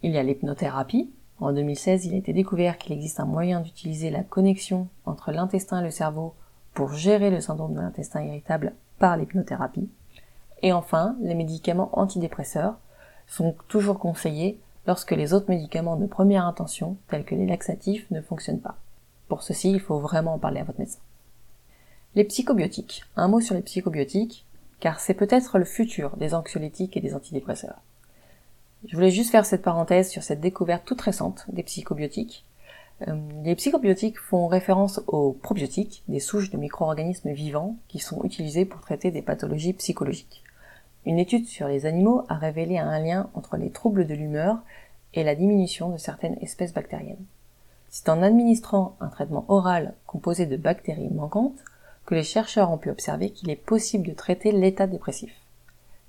Il 0.02 0.12
y 0.12 0.18
a 0.18 0.24
l'hypnothérapie. 0.24 1.12
En 1.40 1.52
2016, 1.52 2.06
il 2.06 2.14
a 2.14 2.18
été 2.18 2.32
découvert 2.32 2.78
qu'il 2.78 2.94
existe 2.94 3.20
un 3.20 3.26
moyen 3.26 3.60
d'utiliser 3.60 4.12
la 4.12 4.24
connexion 4.24 4.88
entre 5.06 5.32
l'intestin 5.32 5.82
et 5.82 5.84
le 5.84 5.92
cerveau 5.92 6.36
pour 6.74 6.94
gérer 6.94 7.30
le 7.30 7.42
syndrome 7.42 7.74
de 7.74 7.82
l'intestin 7.82 8.24
irritable 8.24 8.74
par 8.98 9.18
l'hypnothérapie. 9.18 9.90
Et 10.64 10.72
enfin, 10.72 11.16
les 11.22 11.36
médicaments 11.36 11.90
antidépresseurs 11.92 12.76
sont 13.28 13.56
toujours 13.68 14.00
conseillés 14.00 14.60
lorsque 14.88 15.12
les 15.12 15.34
autres 15.34 15.50
médicaments 15.50 15.98
de 15.98 16.08
première 16.08 16.48
intention, 16.48 16.96
tels 17.10 17.26
que 17.26 17.36
les 17.36 17.46
laxatifs, 17.46 18.10
ne 18.12 18.22
fonctionnent 18.22 18.62
pas. 18.62 18.78
Pour 19.28 19.44
ceci, 19.44 19.72
il 19.72 19.82
faut 19.82 20.00
vraiment 20.00 20.36
en 20.36 20.40
parler 20.40 20.62
à 20.62 20.64
votre 20.64 20.80
médecin. 20.80 21.00
Les 22.16 22.24
psychobiotiques. 22.24 23.04
Un 23.18 23.28
mot 23.28 23.42
sur 23.42 23.56
les 23.56 23.62
psychobiotiques, 23.62 24.46
car 24.80 25.00
c'est 25.00 25.14
peut-être 25.14 25.58
le 25.58 25.66
futur 25.66 26.16
des 26.18 26.34
anxiolytiques 26.34 26.96
et 26.96 27.02
des 27.02 27.14
antidépresseurs. 27.14 27.82
Je 28.88 28.96
voulais 28.96 29.12
juste 29.12 29.32
faire 29.32 29.46
cette 29.46 29.62
parenthèse 29.64 30.10
sur 30.10 30.24
cette 30.24 30.42
découverte 30.42 30.86
toute 30.86 31.02
récente 31.02 31.46
des 31.50 31.64
psychobiotiques. 31.64 32.46
Euh, 33.08 33.16
les 33.44 33.56
psychobiotiques 33.56 34.20
font 34.20 34.48
référence 34.48 35.02
aux 35.08 35.34
probiotiques, 35.34 36.04
des 36.08 36.20
souches 36.20 36.52
de 36.52 36.58
micro-organismes 36.58 37.32
vivants 37.32 37.76
qui 37.88 38.00
sont 38.00 38.24
utilisés 38.24 38.66
pour 38.66 38.82
traiter 38.82 39.12
des 39.12 39.22
pathologies 39.22 39.74
psychologiques. 39.74 40.44
Une 41.06 41.20
étude 41.20 41.48
sur 41.48 41.68
les 41.68 41.86
animaux 41.86 42.26
a 42.30 42.36
révélé 42.36 42.78
un 42.78 43.00
lien 43.00 43.30
entre 43.34 43.58
les 43.58 43.72
troubles 43.72 44.08
de 44.08 44.14
l'humeur 44.14 44.60
et 45.14 45.24
la 45.24 45.36
diminution 45.36 45.90
de 45.90 45.98
certaines 45.98 46.38
espèces 46.42 46.74
bactériennes. 46.74 47.26
C'est 47.90 48.10
en 48.10 48.24
administrant 48.24 48.96
un 49.02 49.10
traitement 49.10 49.46
oral 49.50 49.94
composé 50.08 50.46
de 50.46 50.58
bactéries 50.58 51.10
manquantes 51.10 51.60
que 52.06 52.16
les 52.16 52.24
chercheurs 52.24 52.72
ont 52.72 52.78
pu 52.78 52.90
observer 52.90 53.30
qu'il 53.30 53.50
est 53.50 53.56
possible 53.56 54.08
de 54.08 54.14
traiter 54.14 54.52
l'état 54.52 54.88
dépressif. 54.88 55.34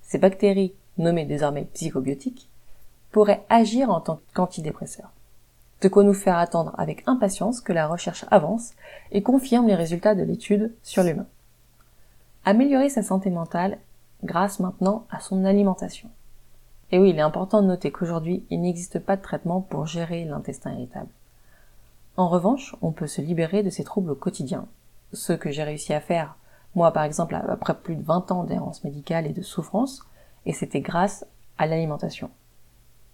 Ces 0.02 0.18
bactéries, 0.18 0.74
nommées 0.96 1.26
désormais 1.26 1.68
psychobiotiques, 1.74 2.48
pourraient 3.10 3.44
agir 3.48 3.90
en 3.90 4.00
tant 4.00 4.20
qu'antidépresseurs. 4.34 5.10
De 5.82 5.88
quoi 5.88 6.04
nous 6.04 6.14
faire 6.14 6.38
attendre 6.38 6.74
avec 6.78 7.02
impatience 7.06 7.60
que 7.60 7.72
la 7.72 7.86
recherche 7.86 8.24
avance 8.30 8.72
et 9.12 9.22
confirme 9.22 9.66
les 9.66 9.74
résultats 9.74 10.14
de 10.14 10.22
l'étude 10.22 10.72
sur 10.82 11.02
l'humain. 11.02 11.26
Améliorer 12.44 12.88
sa 12.88 13.02
santé 13.02 13.30
mentale 13.30 13.78
grâce 14.24 14.60
maintenant 14.60 15.06
à 15.10 15.20
son 15.20 15.44
alimentation. 15.44 16.08
Et 16.90 16.98
oui, 16.98 17.10
il 17.10 17.18
est 17.18 17.22
important 17.22 17.62
de 17.62 17.66
noter 17.66 17.90
qu'aujourd'hui, 17.90 18.44
il 18.50 18.60
n'existe 18.60 18.98
pas 18.98 19.16
de 19.16 19.22
traitement 19.22 19.60
pour 19.60 19.86
gérer 19.86 20.24
l'intestin 20.24 20.72
irritable. 20.72 21.10
En 22.16 22.28
revanche, 22.28 22.76
on 22.82 22.92
peut 22.92 23.06
se 23.06 23.20
libérer 23.20 23.62
de 23.62 23.70
ces 23.70 23.84
troubles 23.84 24.12
au 24.12 24.14
quotidien. 24.14 24.66
Ce 25.12 25.32
que 25.32 25.50
j'ai 25.50 25.64
réussi 25.64 25.92
à 25.92 26.00
faire, 26.00 26.36
moi 26.74 26.92
par 26.92 27.04
exemple, 27.04 27.34
après 27.34 27.74
plus 27.74 27.96
de 27.96 28.02
20 28.02 28.30
ans 28.32 28.44
d'errance 28.44 28.84
médicale 28.84 29.26
et 29.26 29.32
de 29.32 29.42
souffrance, 29.42 30.04
et 30.46 30.52
c'était 30.52 30.80
grâce 30.80 31.26
à 31.58 31.66
l'alimentation. 31.66 32.30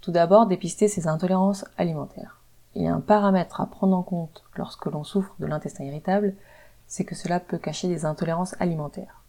Tout 0.01 0.13
d'abord, 0.13 0.47
dépister 0.47 0.89
ces 0.89 1.09
intolérances 1.09 1.65
alimentaires. 1.77 2.39
Il 2.75 2.83
y 2.83 2.87
a 2.87 2.95
un 2.95 3.01
paramètre 3.01 3.61
à 3.61 3.67
prendre 3.67 3.97
en 3.97 4.03
compte 4.03 4.45
lorsque 4.57 4.87
l'on 4.87 5.05
souffre 5.05 5.35
de 5.41 5.47
l'intestin 5.47 5.85
irritable, 5.85 6.35
c'est 6.87 7.05
que 7.05 7.15
cela 7.15 7.41
peut 7.41 7.59
cacher 7.59 7.89
des 7.89 8.05
intolérances 8.05 8.55
alimentaires. 8.61 9.20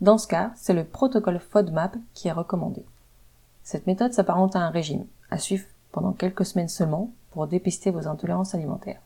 Dans 0.00 0.18
ce 0.18 0.26
cas, 0.26 0.52
c'est 0.56 0.74
le 0.74 0.84
protocole 0.84 1.38
FODMAP 1.38 1.96
qui 2.14 2.28
est 2.28 2.32
recommandé. 2.32 2.84
Cette 3.62 3.86
méthode 3.86 4.12
s'apparente 4.12 4.56
à 4.56 4.60
un 4.60 4.70
régime, 4.70 5.06
à 5.30 5.38
suivre 5.38 5.66
pendant 5.92 6.12
quelques 6.12 6.44
semaines 6.44 6.68
seulement 6.68 7.10
pour 7.30 7.46
dépister 7.46 7.90
vos 7.90 8.08
intolérances 8.08 8.54
alimentaires. 8.54 9.00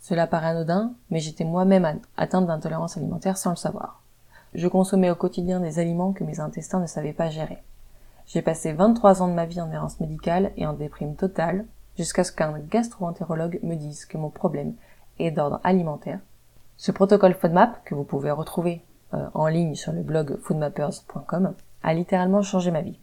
Cela 0.00 0.26
paraît 0.26 0.48
anodin, 0.48 0.92
mais 1.10 1.20
j'étais 1.20 1.44
moi-même 1.44 2.00
atteinte 2.16 2.46
d'intolérance 2.46 2.96
alimentaire 2.96 3.38
sans 3.38 3.50
le 3.50 3.56
savoir. 3.56 4.02
Je 4.54 4.68
consommais 4.68 5.10
au 5.10 5.14
quotidien 5.14 5.60
des 5.60 5.78
aliments 5.78 6.12
que 6.12 6.24
mes 6.24 6.40
intestins 6.40 6.80
ne 6.80 6.86
savaient 6.86 7.12
pas 7.12 7.30
gérer. 7.30 7.62
J'ai 8.26 8.42
passé 8.42 8.72
23 8.72 9.22
ans 9.22 9.28
de 9.28 9.34
ma 9.34 9.46
vie 9.46 9.60
en 9.60 9.70
errance 9.70 10.00
médicale 10.00 10.52
et 10.56 10.66
en 10.66 10.72
déprime 10.72 11.14
totale, 11.14 11.66
jusqu'à 11.96 12.24
ce 12.24 12.32
qu'un 12.32 12.58
gastro-entérologue 12.58 13.60
me 13.62 13.76
dise 13.76 14.04
que 14.06 14.18
mon 14.18 14.30
problème 14.30 14.74
est 15.18 15.30
d'ordre 15.30 15.60
alimentaire. 15.64 16.20
Ce 16.76 16.92
protocole 16.92 17.34
FODMAP, 17.34 17.84
que 17.84 17.94
vous 17.94 18.04
pouvez 18.04 18.30
retrouver 18.30 18.82
en 19.34 19.46
ligne 19.46 19.74
sur 19.74 19.92
le 19.92 20.02
blog 20.02 20.38
foodmappers.com 20.40 21.54
a 21.82 21.94
littéralement 21.94 22.42
changé 22.42 22.70
ma 22.70 22.80
vie. 22.80 22.98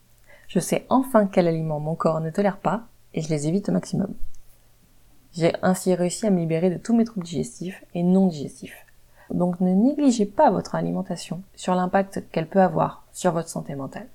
Je 0.48 0.60
sais 0.60 0.86
enfin 0.89 1.27
quels 1.27 1.48
aliments 1.48 1.80
mon 1.80 1.96
corps 1.96 2.20
ne 2.20 2.30
tolère 2.30 2.58
pas 2.58 2.84
et 3.13 3.22
je 3.22 3.30
les 3.30 3.48
évite 3.48 3.70
au 3.70 3.72
maximum. 3.72 4.13
J'ai 5.34 5.53
ainsi 5.62 5.94
réussi 5.96 6.27
à 6.27 6.30
me 6.30 6.39
libérer 6.39 6.70
de 6.70 6.77
tous 6.77 6.96
mes 6.96 7.06
troubles 7.06 7.25
digestifs 7.25 7.84
et 7.94 8.03
non 8.03 8.27
digestifs. 8.27 8.86
Donc 9.34 9.62
ne 9.62 9.74
négligez 9.74 10.25
pas 10.25 10.51
votre 10.51 10.75
alimentation 10.75 11.41
sur 11.56 11.74
l'impact 11.74 12.24
qu'elle 12.32 12.50
peut 12.50 12.62
avoir 12.62 13.06
sur 13.13 13.32
votre 13.32 13.48
santé 13.48 13.75
mentale. 13.75 14.08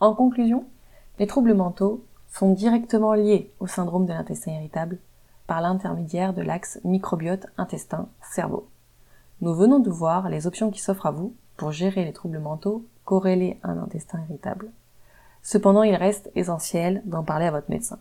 En 0.00 0.14
conclusion, 0.14 0.64
les 1.18 1.26
troubles 1.26 1.54
mentaux 1.54 2.04
sont 2.28 2.52
directement 2.52 3.14
liés 3.14 3.52
au 3.60 3.66
syndrome 3.66 4.06
de 4.06 4.12
l'intestin 4.12 4.52
irritable 4.52 4.98
par 5.46 5.60
l'intermédiaire 5.60 6.34
de 6.34 6.42
l'axe 6.42 6.78
microbiote 6.84 7.46
intestin-cerveau. 7.56 8.68
Nous 9.40 9.54
venons 9.54 9.78
de 9.78 9.90
voir 9.90 10.28
les 10.28 10.48
options 10.48 10.70
qui 10.70 10.80
s'offrent 10.80 11.06
à 11.06 11.12
vous 11.12 11.32
pour 11.56 11.70
gérer 11.70 12.04
les 12.04 12.12
troubles 12.12 12.40
mentaux 12.40 12.84
corrélés 13.04 13.58
à 13.62 13.70
un 13.70 13.78
intestin 13.78 14.20
irritable. 14.28 14.70
Cependant, 15.42 15.84
il 15.84 15.94
reste 15.94 16.30
essentiel 16.34 17.02
d'en 17.04 17.22
parler 17.22 17.46
à 17.46 17.52
votre 17.52 17.70
médecin. 17.70 18.00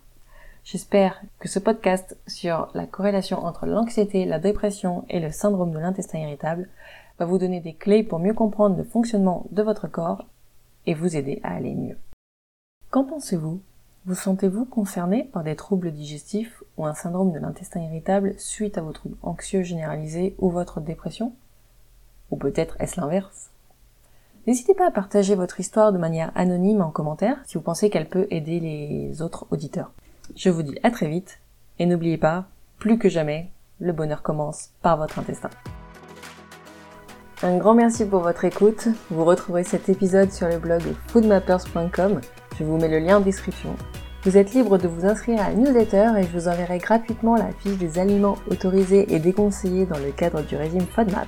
J'espère 0.64 1.22
que 1.40 1.48
ce 1.48 1.60
podcast 1.60 2.18
sur 2.26 2.70
la 2.74 2.88
corrélation 2.88 3.46
entre 3.46 3.68
l'anxiété, 3.68 4.26
la 4.26 4.40
dépression 4.40 5.06
et 5.10 5.20
le 5.20 5.32
syndrome 5.32 5.72
de 5.72 5.80
l'intestin 5.80 6.20
irritable 6.20 6.68
va 7.20 7.26
vous 7.26 7.38
donner 7.38 7.62
des 7.62 7.74
clés 7.74 8.04
pour 8.04 8.20
mieux 8.20 8.34
comprendre 8.34 8.76
le 8.76 8.84
fonctionnement 8.84 9.46
de 9.52 9.62
votre 9.62 9.88
corps 9.88 10.26
et 10.88 10.96
vous 10.96 11.16
aider 11.16 11.40
à 11.44 11.54
aller 11.54 11.76
mieux. 11.76 11.98
Qu'en 12.90 13.04
pensez-vous 13.04 13.62
Vous 14.08 14.16
sentez-vous 14.16 14.64
concerné 14.64 15.26
par 15.34 15.44
des 15.44 15.58
troubles 15.58 15.92
digestifs 15.92 16.64
ou 16.78 16.86
un 16.86 16.94
syndrome 16.94 17.34
de 17.34 17.40
l'intestin 17.40 17.82
irritable 17.82 18.36
suite 18.38 18.78
à 18.78 18.82
vos 18.82 18.94
troubles 18.94 19.18
anxieux 19.22 19.64
généralisés 19.64 20.34
ou 20.40 20.50
votre 20.50 20.80
dépression? 20.80 21.34
Ou 22.32 22.38
peut-être 22.38 22.78
est-ce 22.80 23.02
l'inverse? 23.02 23.50
N'hésitez 24.48 24.74
pas 24.74 24.88
à 24.88 24.92
partager 24.92 25.36
votre 25.36 25.60
histoire 25.60 25.92
de 25.92 25.98
manière 25.98 26.32
anonyme 26.36 26.82
en 26.82 26.90
commentaire 26.90 27.38
si 27.46 27.56
vous 27.56 27.62
pensez 27.62 27.90
qu'elle 27.90 28.08
peut 28.08 28.28
aider 28.30 28.62
les 28.62 29.22
autres 29.22 29.46
auditeurs. 29.52 29.92
Je 30.38 30.50
vous 30.50 30.64
dis 30.64 30.80
à 30.84 30.92
très 30.92 31.10
vite 31.10 31.40
et 31.78 31.86
n'oubliez 31.86 32.18
pas, 32.18 32.46
plus 32.80 32.98
que 32.98 33.10
jamais, 33.10 33.52
le 33.82 33.92
bonheur 33.92 34.22
commence 34.22 34.70
par 34.82 34.96
votre 34.96 35.20
intestin. 35.20 35.50
Un 37.44 37.58
grand 37.58 37.74
merci 37.74 38.06
pour 38.06 38.22
votre 38.22 38.46
écoute. 38.46 38.88
Vous 39.12 39.26
retrouverez 39.26 39.66
cet 39.66 39.90
épisode 39.90 40.32
sur 40.32 40.48
le 40.48 40.60
blog 40.60 40.82
foodmappers.com. 41.08 42.22
Je 42.58 42.64
vous 42.64 42.78
mets 42.78 42.88
le 42.88 43.00
lien 43.00 43.18
en 43.18 43.22
description. 43.22 43.76
Vous 44.24 44.38
êtes 44.38 44.54
libre 44.54 44.78
de 44.78 44.88
vous 44.88 45.06
inscrire 45.06 45.42
à 45.42 45.50
la 45.50 45.56
newsletter 45.56 46.12
et 46.18 46.24
je 46.24 46.38
vous 46.38 46.48
enverrai 46.48 46.80
gratuitement 46.80 47.36
la 47.36 47.52
fiche 47.60 47.78
des 47.78 48.00
aliments 48.00 48.38
autorisés 48.50 49.14
et 49.14 49.20
déconseillés 49.20 49.86
dans 49.86 50.00
le 50.00 50.12
cadre 50.12 50.42
du 50.42 50.56
régime 50.56 50.86
FODMAP. 50.96 51.28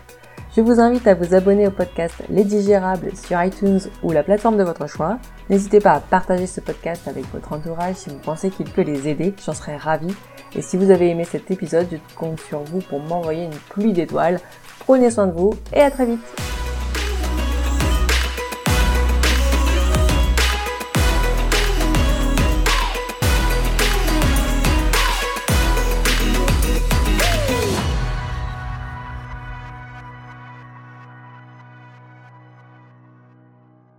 Je 0.55 0.61
vous 0.61 0.79
invite 0.79 1.05
à 1.05 1.13
vous 1.13 1.35
abonner 1.35 1.67
au 1.67 1.71
podcast 1.71 2.15
Les 2.29 2.43
Digérables 2.43 3.15
sur 3.15 3.41
iTunes 3.41 3.79
ou 4.01 4.11
la 4.11 4.23
plateforme 4.23 4.57
de 4.57 4.63
votre 4.63 4.87
choix. 4.87 5.19
N'hésitez 5.49 5.79
pas 5.79 5.93
à 5.93 5.99
partager 5.99 6.47
ce 6.47 6.59
podcast 6.59 7.07
avec 7.07 7.31
votre 7.31 7.53
entourage 7.53 7.95
si 7.95 8.09
vous 8.09 8.17
pensez 8.17 8.49
qu'il 8.49 8.69
peut 8.69 8.81
les 8.81 9.07
aider, 9.07 9.35
j'en 9.45 9.53
serais 9.53 9.77
ravie. 9.77 10.15
Et 10.55 10.63
si 10.63 10.75
vous 10.75 10.89
avez 10.89 11.09
aimé 11.09 11.23
cet 11.25 11.51
épisode, 11.51 11.87
je 11.91 11.97
compte 12.15 12.39
sur 12.39 12.61
vous 12.63 12.79
pour 12.79 12.99
m'envoyer 12.99 13.45
une 13.45 13.59
pluie 13.69 13.93
d'étoiles. 13.93 14.39
Prenez 14.79 15.11
soin 15.11 15.27
de 15.27 15.33
vous 15.33 15.53
et 15.71 15.81
à 15.81 15.91
très 15.91 16.07
vite 16.07 16.19